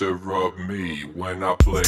[0.00, 1.82] to rub me when I play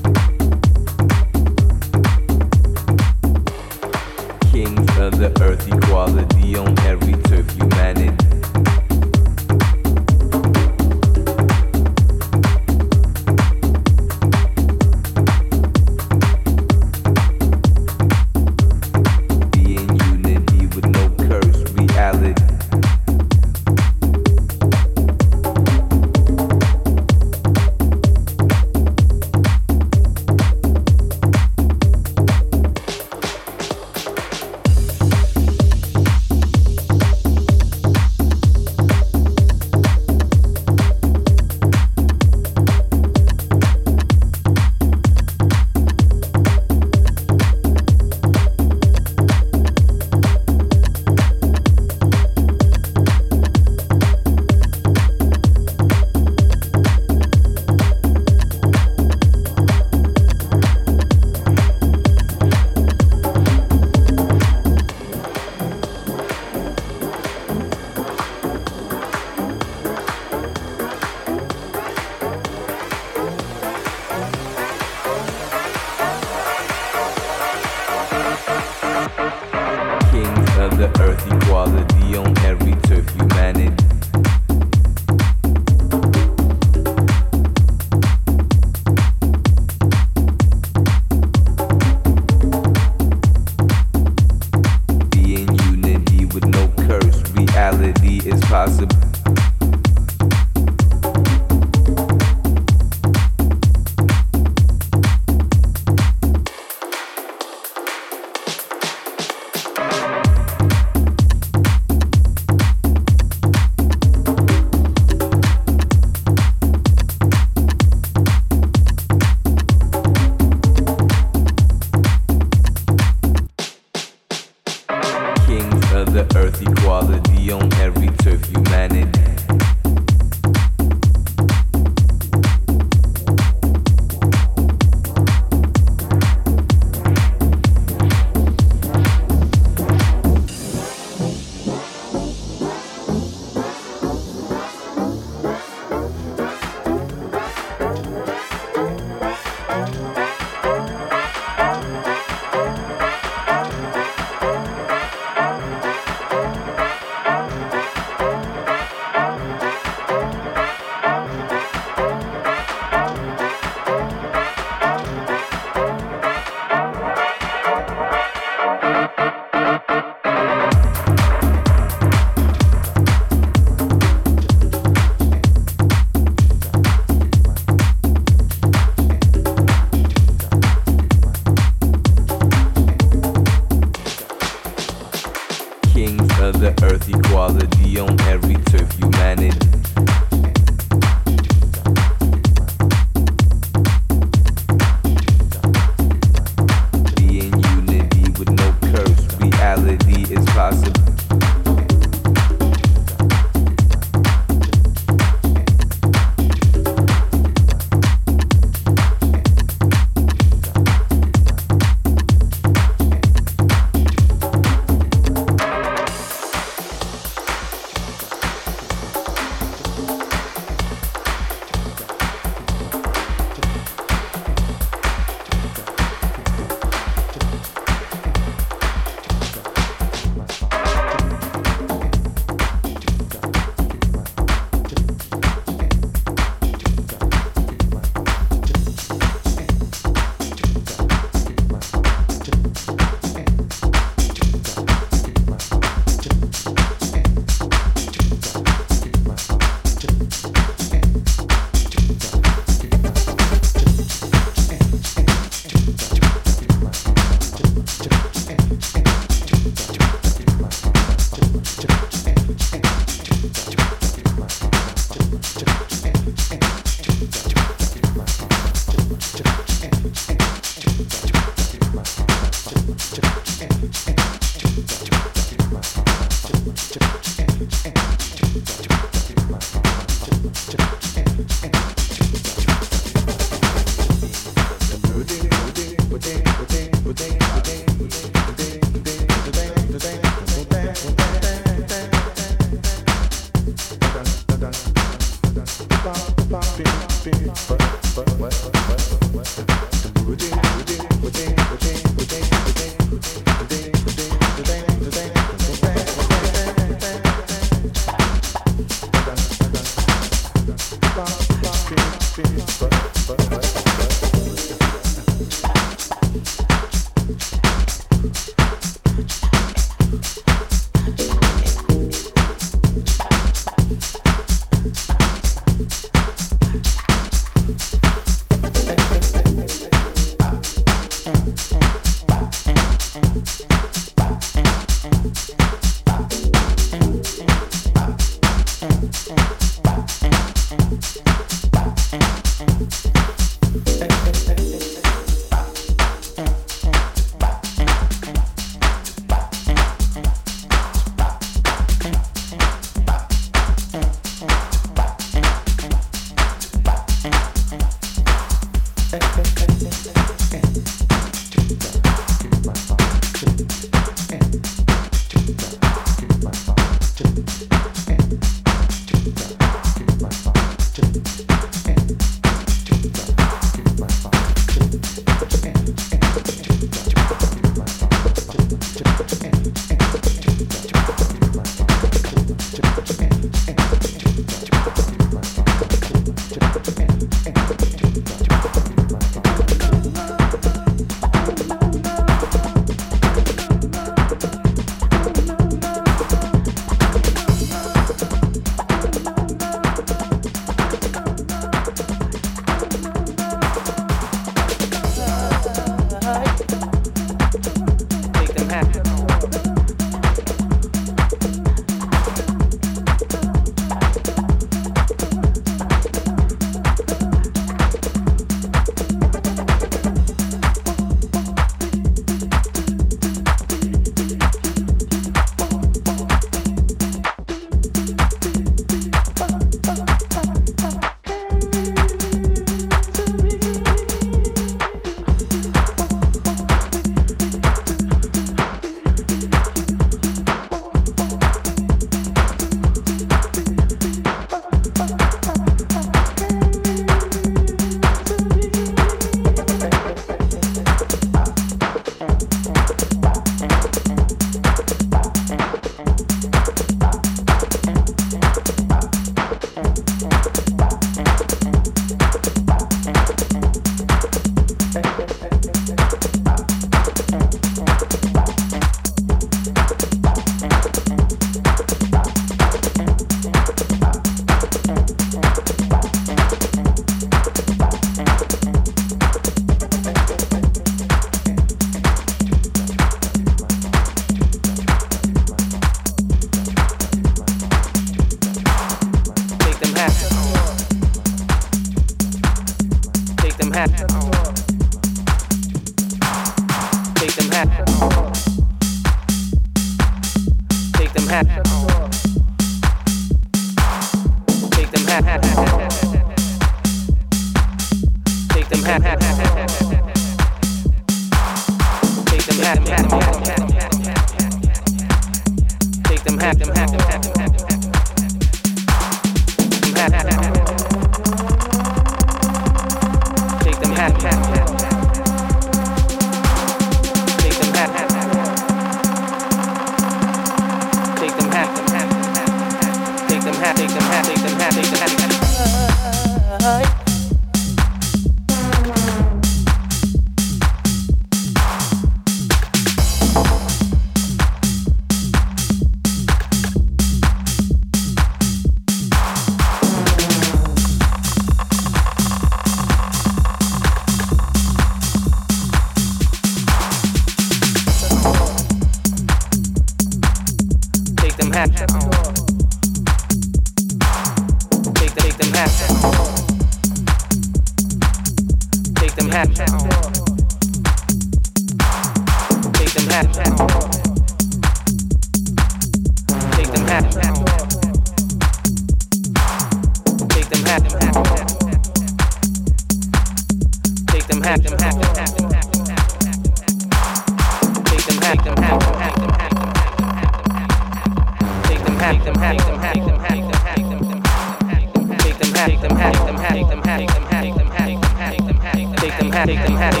[599.45, 600.00] take them happy.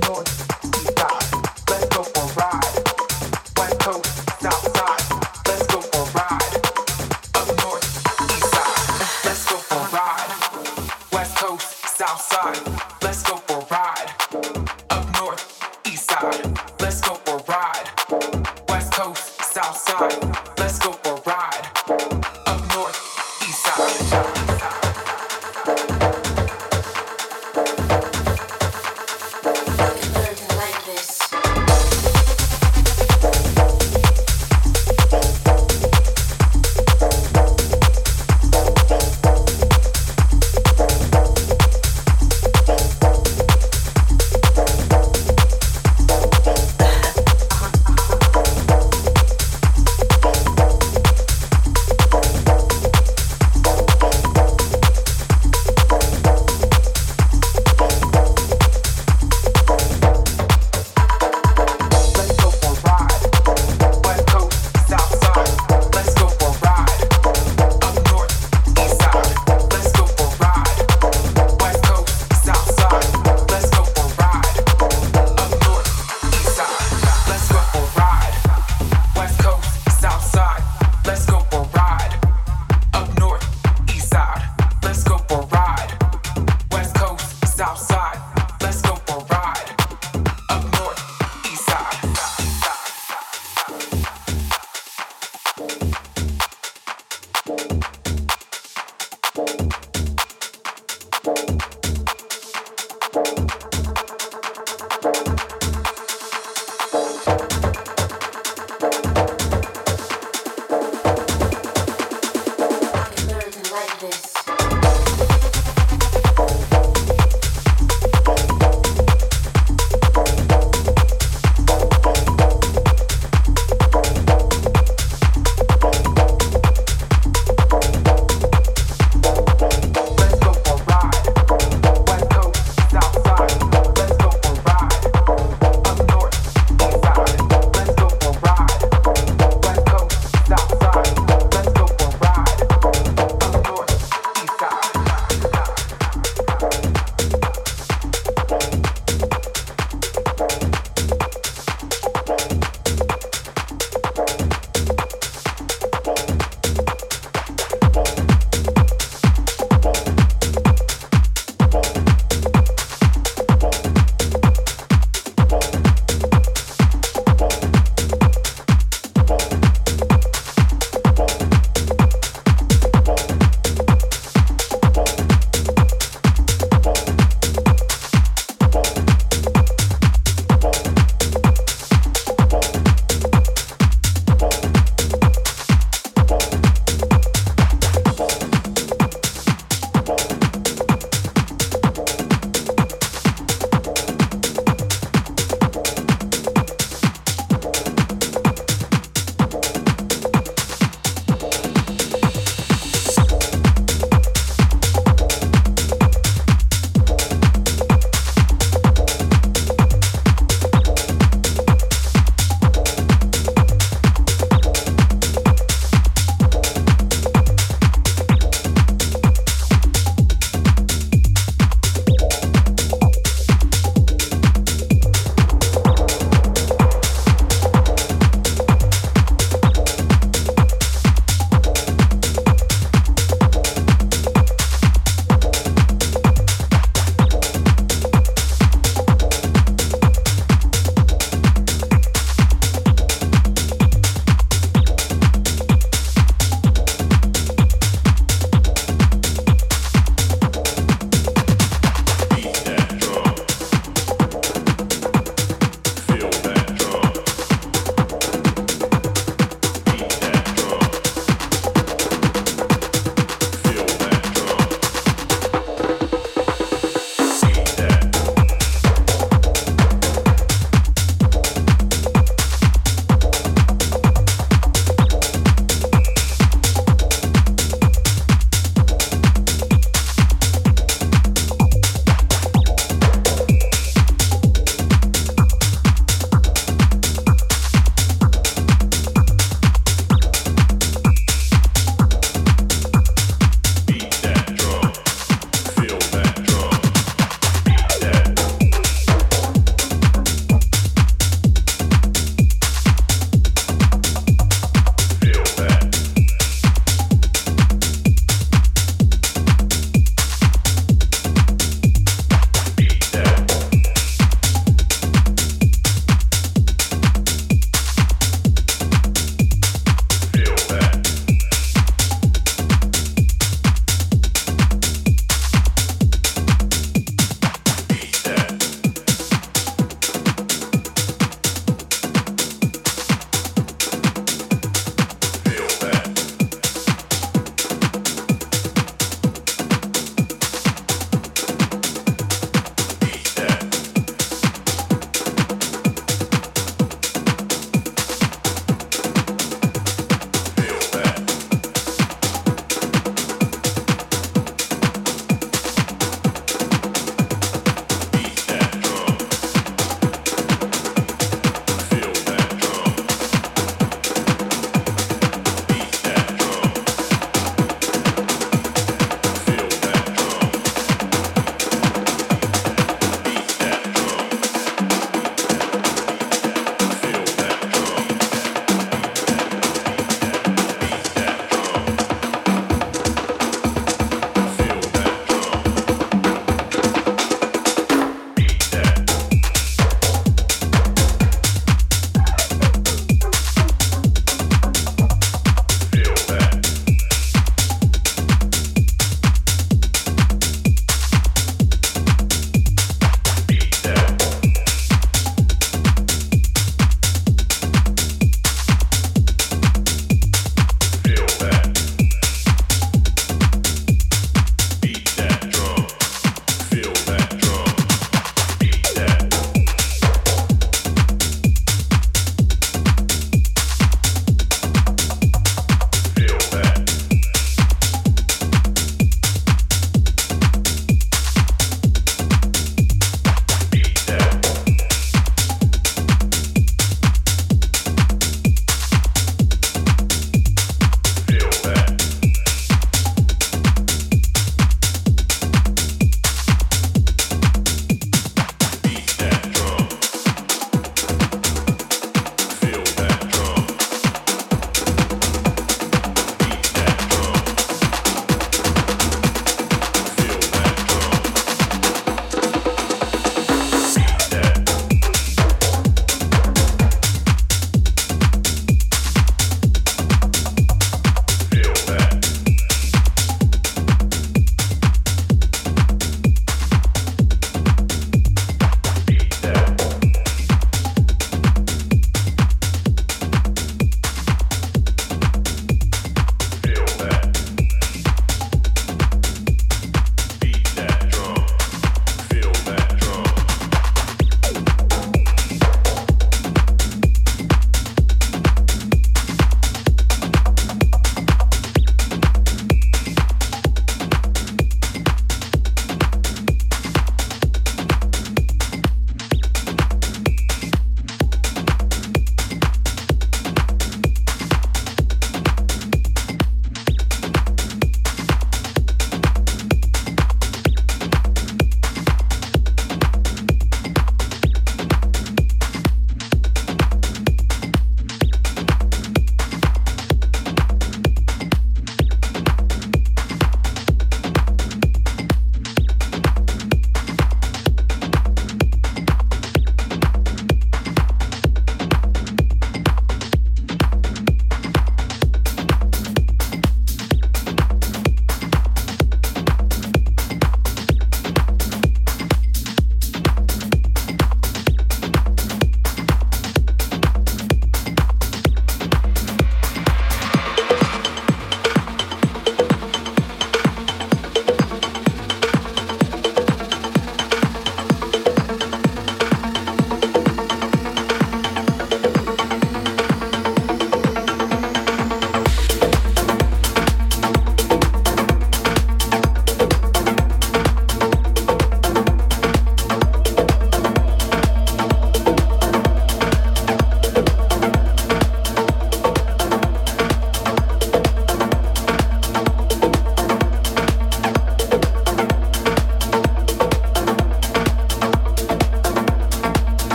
[0.00, 0.27] know